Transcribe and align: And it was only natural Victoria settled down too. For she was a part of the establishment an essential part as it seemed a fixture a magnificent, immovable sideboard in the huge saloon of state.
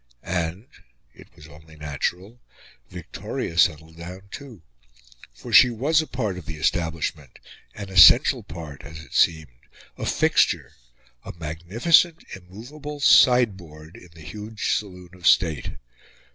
And 0.23 0.65
it 1.13 1.27
was 1.35 1.47
only 1.47 1.75
natural 1.75 2.39
Victoria 2.89 3.55
settled 3.59 3.97
down 3.97 4.29
too. 4.31 4.63
For 5.35 5.53
she 5.53 5.69
was 5.69 6.01
a 6.01 6.07
part 6.07 6.39
of 6.39 6.47
the 6.47 6.55
establishment 6.55 7.37
an 7.75 7.91
essential 7.91 8.41
part 8.41 8.81
as 8.81 8.99
it 9.01 9.13
seemed 9.13 9.67
a 9.99 10.07
fixture 10.07 10.71
a 11.23 11.33
magnificent, 11.33 12.25
immovable 12.35 12.99
sideboard 12.99 13.95
in 13.95 14.09
the 14.15 14.21
huge 14.21 14.75
saloon 14.75 15.11
of 15.13 15.27
state. 15.27 15.73